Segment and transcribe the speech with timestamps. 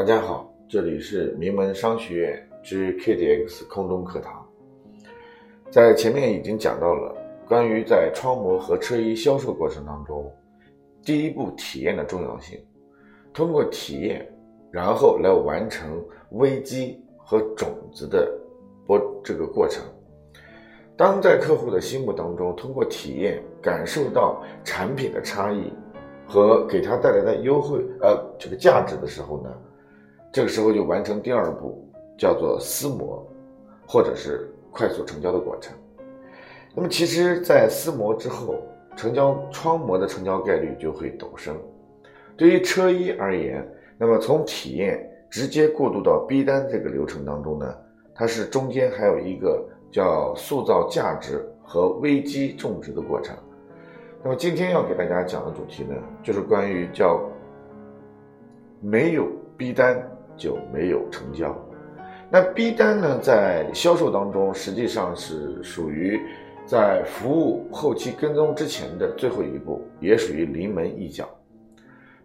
[0.00, 4.48] 大家好，这里是名门商学院之 KDX 空中课堂。
[5.70, 7.14] 在前面已经讲到了
[7.46, 10.34] 关于在窗膜和车衣销售过程当中，
[11.04, 12.58] 第一步体验的重要性。
[13.34, 14.26] 通过体验，
[14.70, 18.26] 然后来完成危机和种子的
[18.86, 19.84] 播这个过程。
[20.96, 25.70] 当在客户的心目当中，通过体验感受到产品的差异
[26.26, 29.54] 和给他带来的优惠呃这个价值的时候呢？
[30.32, 31.84] 这个时候就完成第二步，
[32.16, 33.26] 叫做撕膜，
[33.84, 35.76] 或者是快速成交的过程。
[36.72, 38.62] 那么，其实，在撕膜之后，
[38.94, 41.56] 成交窗膜的成交概率就会陡升。
[42.36, 43.66] 对于车衣而言，
[43.98, 47.74] 那么从体验直接过渡到逼单这个流程当中呢，
[48.14, 53.36] 它是中间还有一个叫塑造价值和危机种植的过程。
[54.22, 57.20] 那么，今天要给大家讲的主题呢，就是关于叫
[58.80, 60.00] 没有逼单。
[60.36, 61.56] 就没有成交。
[62.30, 66.20] 那 B 单呢，在销售当中实际上是属于
[66.64, 71.28] 在服务后期跟踪之前的最后一步，也属于临门一脚。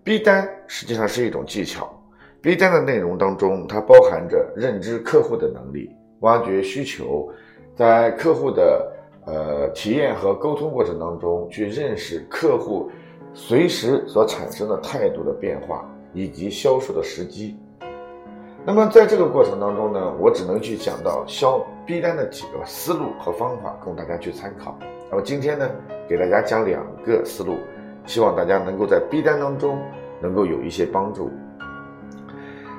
[0.04, 1.92] B 单实际上是一种技巧。
[2.40, 5.90] B 单的内容当中，它包含着认知客户的能力，
[6.20, 7.28] 挖掘需求，
[7.76, 8.94] 在客户的
[9.26, 12.92] 呃体验和沟通过程当中，去认识客户
[13.34, 17.58] 随时所产生的态度的变化，以及销售的时机。
[18.68, 24.76] 那么在这个过程当中呢，我只能去讲到销 B 单的几个思路和方法，供大家去参考。
[25.08, 25.70] 那么今天呢，
[26.10, 27.58] 给大家讲两个思路，
[28.08, 29.80] 希望大家能够在 B 单当中
[30.20, 31.30] 能够有一些帮助。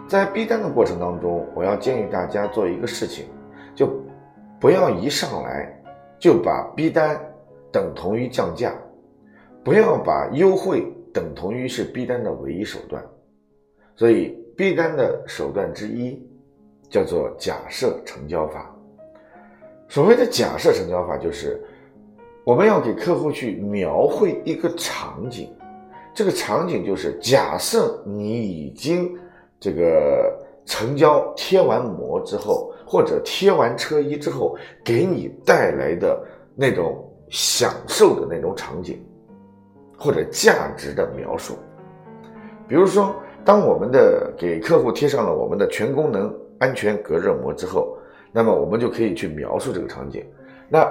[0.09, 3.27] 在 B 单的过程当中，我要建议大家做一个事情，
[3.73, 3.89] 就
[4.59, 5.73] 不要一上来
[6.19, 7.17] 就把 B 单
[7.71, 8.75] 等同于降价，
[9.63, 13.01] 不要把优惠等同于是 B 单的唯一手段。
[13.95, 14.37] 所以。
[14.57, 16.19] B 单的手段之一
[16.89, 18.75] 叫做假设成交法。
[19.87, 21.63] 所谓的假设成交法，就是
[22.43, 25.55] 我们要给客户去描绘一个场景，
[26.15, 29.15] 这个场景就是假设你已经
[29.61, 36.19] 这个成交贴完膜之后，或者贴完车衣之后，给你带来的
[36.55, 39.05] 那种享受的那种场景，
[39.99, 41.59] 或者价值的描述，
[42.67, 43.15] 比如说。
[43.47, 47.97] 当我们的给客户贴上了我们的全功能安全隔热膜之后，
[48.33, 50.27] 那么我们就可以去描述这个场景。
[50.69, 50.85] 那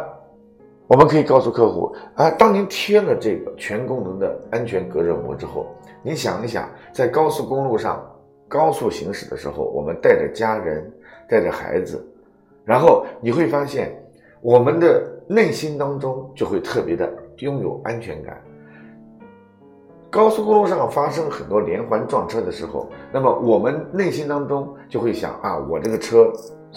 [0.87, 5.67] 我们可以告诉客户啊，当您贴了这个全功能的安全隔热膜之后，
[6.01, 8.09] 你想一想，在高速公路上
[8.47, 10.89] 高速行驶的时候，我们带着家人，
[11.27, 12.01] 带着孩子，
[12.63, 13.93] 然后你会发现，
[14.39, 18.41] 我们的内心当中就会特别的拥有安全感。
[20.15, 26.31] 高速公路上发生很多连环撞车的时候，那么我们内心当中就会想啊，我这个车，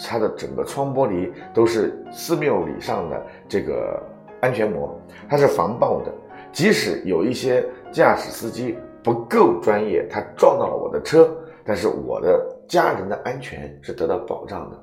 [0.09, 4.03] 它的整个窗玻璃都是四缪以上的这个
[4.41, 4.93] 安全膜，
[5.31, 6.13] 它是防爆的。
[6.51, 11.31] 即使有一些驾驶司机不够专业，他撞到了我的车，
[11.65, 14.77] 但是我的家人的安全是得到保障的。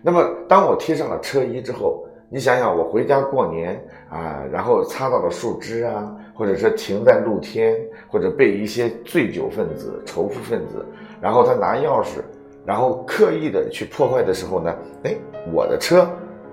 [0.00, 7.76] 那么当我贴上了车衣之后，你想想，我回家过年啊，然后擦到了树枝啊，或者是停在露天，
[8.08, 10.82] 或者被一些醉酒分子、仇富分子，
[11.20, 12.22] 然后他拿钥匙，
[12.64, 14.74] 然后刻意的去破坏的时候呢，
[15.04, 15.14] 哎，
[15.52, 16.08] 我的车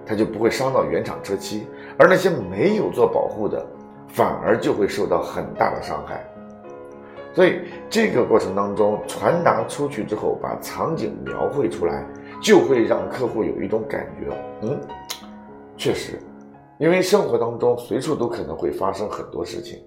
[0.05, 1.65] 他就不会伤到原厂车漆，
[1.97, 3.65] 而那些没有做保护的，
[4.09, 6.21] 反而就会受到很大的伤害。
[7.33, 12.05] 所以这个过程当中传达出去之后，把场景描绘出来，
[12.41, 14.77] 就会让客户有一种感觉，嗯。
[15.77, 16.19] 确实，
[16.79, 19.79] 因为生活当中随处都可能会发生很多事情，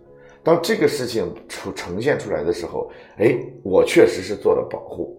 [0.42, 5.16] 当这个事情出呈现出来的时候，哎，我确实是做了保护。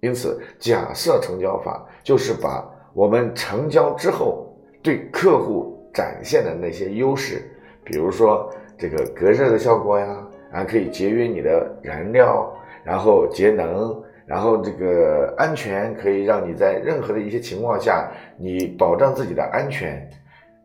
[0.00, 4.46] 因此，假设成交法就是把我们成交之后
[4.82, 7.42] 对客户展现的那些优势，
[7.82, 12.52] 比如说这个隔热的效果呀，啊，可以节约你的燃料，
[12.84, 14.02] 然后节能。
[14.26, 20.08] 然后这个安全可以让你在任何的一些情况下，你保障自己的安全，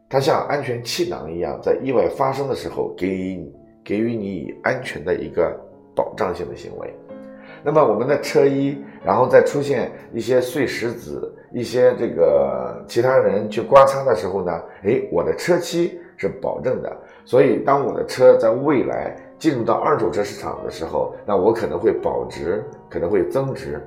[0.09, 3.53] 它像安全气囊一样，在意外发生的时候给予你
[3.83, 5.55] 给予你以安全的一个
[5.95, 6.93] 保障性的行为。
[7.63, 14.51] 那么我们的车衣，然后再出现一些碎石子，一些这个其他人去刮擦的时候呢，
[14.83, 19.15] 哎，我的车漆是保证的，所以当我的车在未来。
[19.39, 23.81] 进入到二手车市场的时候，那我可能会保值，可能会增值。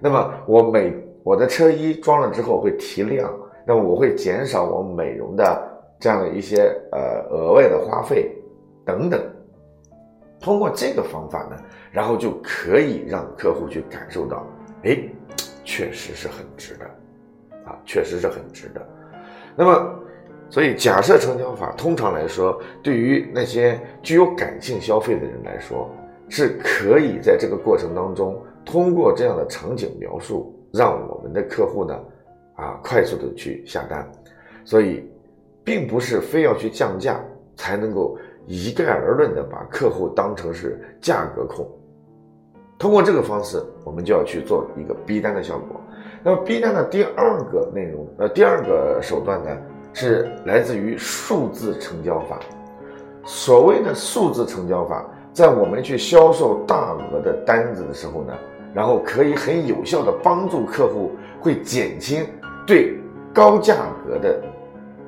[0.00, 0.92] 那么我每
[1.22, 3.32] 我的车衣装了之后会提亮，
[3.66, 5.62] 那么我会减少我美容的
[5.98, 8.30] 这样的一些呃额外的花费
[8.84, 9.20] 等等。
[10.40, 11.56] 通过这个方法呢，
[11.92, 14.46] 然后就可以让客户去感受到，
[14.84, 14.98] 哎，
[15.64, 16.84] 确实是很值的，
[17.66, 18.80] 啊，确实是很值的。
[19.54, 19.94] 那么，
[20.48, 25.90] 所以假设成交法通常来说，对于那些具有感性消费的人来说，
[26.30, 31.94] 是可以在这个过程当中，通过这样的场景描述，让我们的客户呢，
[32.60, 34.06] 啊，快速的去下单。
[34.64, 35.10] 所以，
[35.64, 37.20] 并不是非要去降价
[37.56, 38.18] 才能够。
[38.46, 41.64] 一概而论的把客户当成是价格控，
[42.76, 45.80] 通过这个方式，我们就要去做一个逼单的效果。
[46.24, 49.56] 那么逼单的第二个内容，呃，第二个手段呢，
[49.92, 52.40] 是来自于数字成交法。
[53.24, 58.34] 所谓的数字成交法，在我们去销售大额的单子的时候呢，
[58.74, 62.26] 然后可以很有效的帮助客户，会减轻
[62.70, 62.96] 对
[63.34, 63.74] 高价
[64.06, 64.40] 格的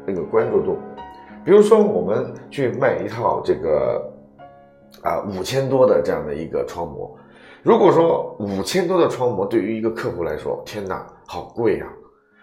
[0.04, 0.76] 那个关注度。
[1.44, 4.12] 比如说，我们去卖一套这个
[5.00, 7.16] 啊五千多的这样的一个窗膜，
[7.62, 11.86] 如果说五千多的窗膜对于一个客户来说，天哪，好贵呀！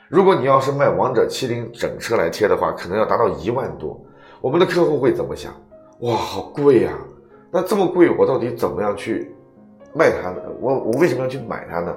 [0.07, 3.99] 如果你要是卖王者麒麟整车来贴的话，可能要达到一万多。
[4.39, 5.51] 我们的客户会怎么想？
[5.99, 6.93] 哇，好贵呀！
[7.51, 9.35] 那这么贵，我到底怎么样去
[9.93, 10.37] 卖它呢？
[10.61, 11.93] 我我为什么要去买它呢？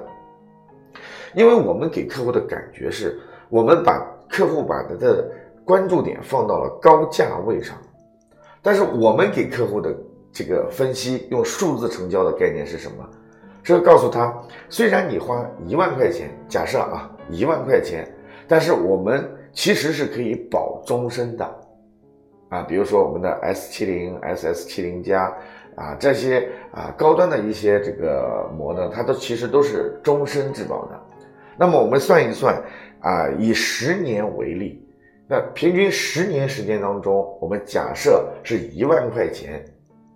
[1.33, 3.19] 因为我们给客户的感觉是，
[3.49, 5.27] 我们把客户把他的。
[5.65, 7.77] 关注点放到了高价位上，
[8.61, 9.95] 但是我们给客户的
[10.29, 13.09] 这个分析用数字成交的概念是什么？
[13.63, 14.37] 是告诉他，
[14.67, 18.05] 虽然你花一万块钱，假设啊一万块钱，
[18.45, 21.49] 但是我们其实是可以保终身的，
[22.49, 25.33] 啊，比如说我们的 S 七零、SS 七零加
[25.75, 30.99] 啊这些啊高端的一些这个膜呢，它都其实都是终身质保的。
[31.57, 32.55] 那么我们算一算
[32.99, 34.79] 啊，以十年为例。
[35.27, 39.63] 那平均十年时间当中，我们假设是一万块钱，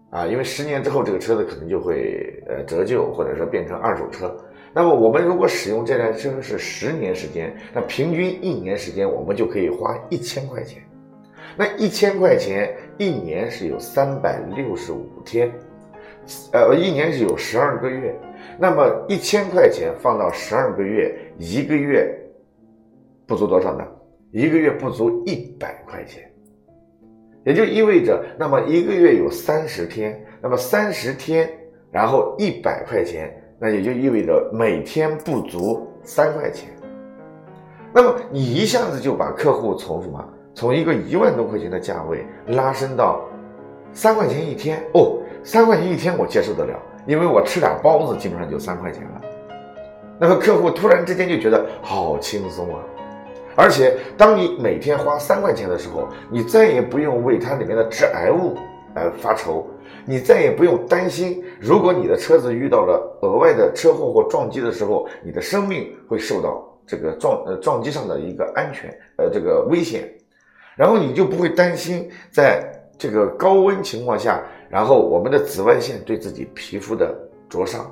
[0.10, 4.36] 啊，因为十年之后这个车子可能就会呃折旧，或者说变成二手车。
[4.74, 10.84] 那么我们如果使用这台车是十年时间，那平均一年时间我们就可以花一千块钱。
[11.56, 15.52] 那一千块钱一年是有三百六十五天，
[16.52, 18.14] 呃，一年是有十二个月。
[18.60, 22.12] 那么一千块钱放到十二个月，一个月
[23.26, 23.86] 不足多少呢？
[24.32, 26.30] 一个月不足一百块钱，
[27.46, 31.50] 也就意味着，那么一个月有三十天，那么三十天，
[31.92, 36.70] 然后一百块钱，那也就意味着每天不足三块钱。
[37.94, 43.22] 那么你一下子就把客户从什么，从一个一万多块钱的价位拉升到
[43.94, 46.74] 三块钱一天哦，三块钱一天我接受得了，
[47.06, 49.22] 因为我吃俩包子基本上就三块钱了。
[50.20, 52.82] 那么客户突然之间就觉得好轻松啊。
[53.56, 58.56] 而且，当你每天花三块钱的时候，你再也不用为它里面的致癌物
[58.96, 59.64] 而发愁，
[60.06, 70.12] 你再也不用担心，如果你的车子遇到了额外的车祸或撞击的时候，你的生命会受到这个撞呃撞击上的一个安全呃这个危险，
[70.78, 72.64] 然后你就不会担心在
[72.98, 77.14] 这个高温情况下，然后我们的紫外线对自己皮肤的
[77.50, 77.86] 灼伤。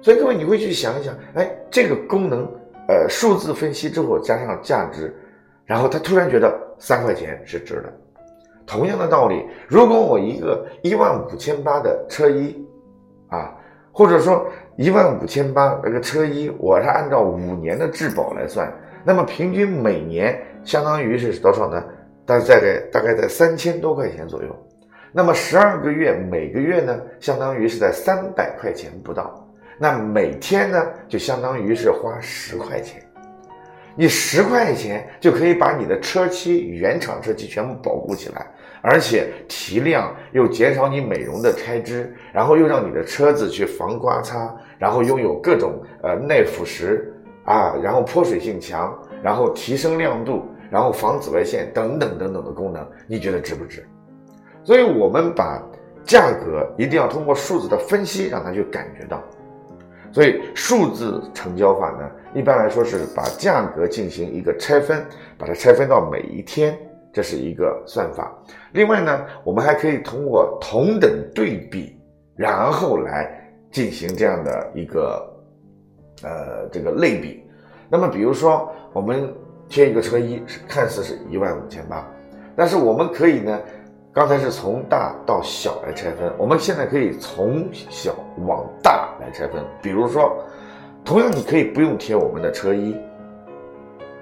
[0.00, 2.48] 所以各位，你会去想一想，哎，这个功能。
[2.88, 5.14] 呃，数字分析之后加上价值，
[5.64, 7.92] 然后他突然觉得三块钱是值的。
[8.66, 12.66] 同样的道理，如果我一个一万五千八的车衣，
[13.28, 13.54] 啊，
[13.92, 14.44] 或者说
[14.76, 18.68] 一万五千八那个车衣，我是按照五年的质保来算，
[19.04, 21.82] 那么平均每年相当于是多少呢？
[22.26, 24.66] 大概在大概在三千多块钱左右。
[25.12, 29.44] 那么十二个月，每个月呢，相当于是在三百块钱不到。
[29.78, 33.02] 那每天呢，就相当于是花十块钱，
[33.96, 38.46] 你十块钱就可以把你的车漆原厂车漆全部保护起来，
[38.82, 47.02] 而且提亮又减少你美容的开支，然后又让你的车子去防刮擦，然后拥有各种呃耐腐蚀
[47.50, 53.84] 啊，然后泼水性强，然后提升亮度，然后防紫外线等等等等的功能，你觉得值不值？
[54.62, 55.60] 所以我们把
[56.04, 59.20] 价格一定要通过数字的分析，让他去感觉到。
[60.12, 65.04] 所以数字成交法呢，一般来说是把价格进行一个拆分，
[65.36, 66.78] 把它拆分到每一天，
[67.12, 68.32] 这是一个算法。
[68.74, 71.98] 另外呢，我们还可以通过同等对比，
[72.36, 73.28] 然后来
[73.72, 75.28] 进行这样的一个
[76.22, 77.39] 呃这个类比。
[77.90, 79.30] 那么比如说，我们
[79.68, 82.06] 贴一个车衣是，看似是一万五千八，
[82.56, 83.60] 但是我们可以呢。
[84.12, 88.12] 刚才是从大到小来拆分，我们现在可以从小
[88.44, 89.64] 往大来拆分。
[89.80, 90.36] 比如说，
[91.04, 92.96] 同样你可以不用贴我们的车衣，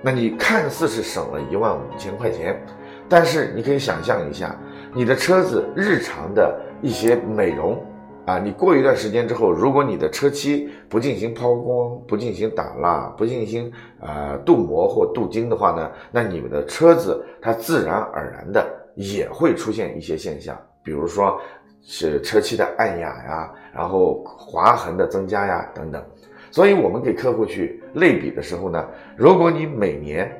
[0.03, 2.63] 那你看似是省了一万五千块钱，
[3.09, 4.55] 但是你可以想象一下，
[4.93, 7.83] 你的车子日常的一些美容
[8.29, 18.63] 啊，你过一段时间之后，如果你的车漆不进行抛光、不进行打蜡、不进行啊镀膜或镀金的话呢，那你们的车子它自然而然的
[18.97, 21.41] 也会出现一些现象，比如说
[21.81, 26.05] 是车漆的暗哑呀，然后划痕的增加呀等等。
[26.51, 30.31] 所以我们给客户去类比的时候呢，如果你每年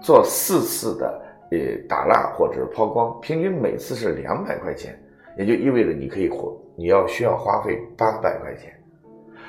[0.00, 1.22] 做四次的
[1.52, 5.00] 呃打蜡或者抛光，平均每次是两百块钱，
[5.36, 8.72] 也就意味着你可以花你要需要花费八百块钱。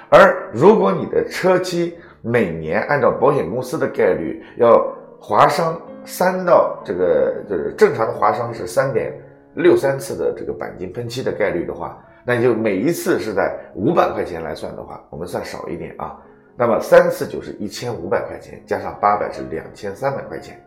[0.09, 4.85] 而如果你的车漆每年按照保险公司的概率要
[5.19, 9.13] 划伤三到这个就是正常的划伤是三点
[9.55, 12.01] 六三次的这个钣金喷漆的概率的话。
[12.25, 16.19] 那就每一次是在五百块钱来算的话，我们算少一点啊。
[16.57, 20.61] 那么三次就是一千五百块钱，加上八百是两千三百块钱。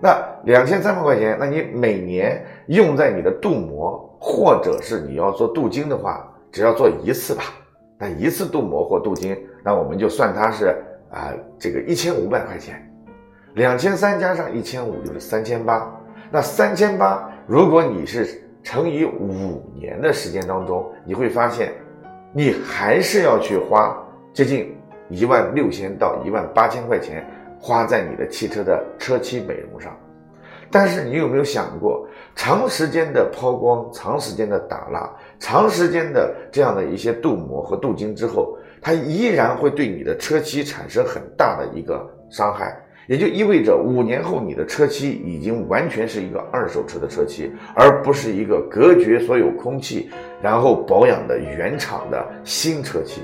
[0.00, 7.42] 那两千三百块钱，那你每年用在你的镀膜或者是你要做镀金的话，只要做一次吧。
[7.98, 10.76] 那一次镀膜或镀金，那我们就算它是
[11.10, 12.80] 啊这个一千五百块钱，
[13.54, 15.92] 两千三加上一千五就是三千八。
[16.30, 21.72] 那三千八，如果你是乘以五年的时间当中，你会发现，
[22.32, 23.96] 你还是要去花
[24.32, 24.76] 接近
[25.08, 27.26] 一万六千到一万八千块钱
[27.58, 29.96] 花在你的汽车的车漆美容上。
[30.70, 42.78] 但是你有没有想过，长时间的抛光、长时间的打蜡、长时间的这样的一些镀膜和镀金之后，它依然会对你的车漆产生很大的一个伤害。
[43.06, 50.10] 也就意味着五年后你的车漆已经完全是一个二手车的车漆，而不是一个隔绝所有空气
[50.42, 53.22] 然后保养的原厂的新车漆。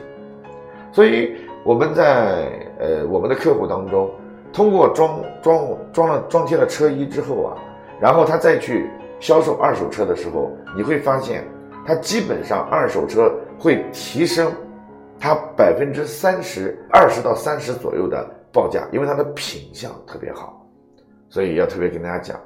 [0.91, 2.49] 所以我们在
[2.79, 4.11] 呃我们的客户当中，
[4.55, 7.59] 通过装装装了装贴了车衣之后啊，
[8.01, 8.89] 然后他再去
[9.21, 11.45] 销售二手车的时候，你会发现
[11.85, 14.51] 他基本上二手车会提升
[15.19, 18.27] 他百分之三十二十到三十左右的。
[18.55, 20.65] 报价，因为它的品相特别好，
[21.29, 22.41] 所以要特别跟大家讲，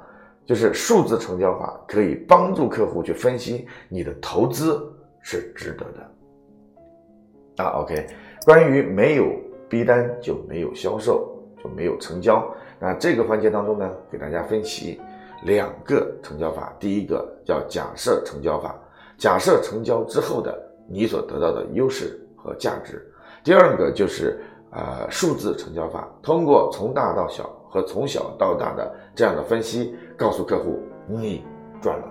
[0.47, 4.81] 就是数字成交法可以帮助客户去分析你的投资
[5.21, 7.62] 是值得的。
[7.62, 8.07] 啊，OK，
[8.47, 9.27] 关于没有
[9.69, 11.31] 逼单就没有销售
[11.62, 12.47] 就没有成交，
[12.79, 15.00] 那这个环节当中呢，给大家分析
[15.45, 18.75] 两个成交法，第一个叫假设成交法，
[19.17, 20.57] 假设成交之后的
[20.88, 23.07] 你所得到的优势和价值，
[23.43, 24.38] 第二个就是。
[24.71, 31.43] 呃，数字成交法通过从大到小和从小到大的这样的分析，告诉客户你
[31.81, 32.05] 赚了。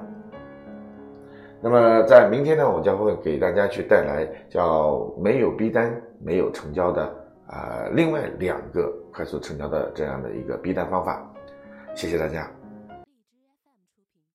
[1.62, 7.16] 那么在明天呢，我将会给大家去带来叫没有逼单、没有成交的
[7.50, 11.27] 呃另外两个快速成交的这样的一个逼单方法。
[11.96, 12.57] 谢谢大家。